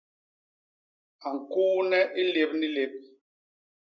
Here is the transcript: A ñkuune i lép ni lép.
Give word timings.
A 1.25 1.27
ñkuune 1.37 1.99
i 2.21 2.21
lép 2.33 2.51
ni 2.59 2.67
lép. 2.75 2.93